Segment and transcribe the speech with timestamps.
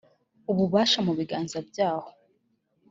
[0.51, 2.09] ububasha mu biganza byabo